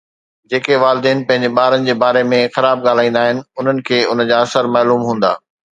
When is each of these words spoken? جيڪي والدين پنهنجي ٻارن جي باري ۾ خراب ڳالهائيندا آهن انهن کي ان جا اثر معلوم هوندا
جيڪي 0.51 0.75
والدين 0.83 1.19
پنهنجي 1.31 1.51
ٻارن 1.59 1.85
جي 1.89 1.95
باري 2.05 2.25
۾ 2.31 2.41
خراب 2.57 2.83
ڳالهائيندا 2.87 3.27
آهن 3.27 3.45
انهن 3.45 3.87
کي 3.91 4.05
ان 4.15 4.29
جا 4.35 4.43
اثر 4.49 4.75
معلوم 4.79 5.09
هوندا 5.11 5.37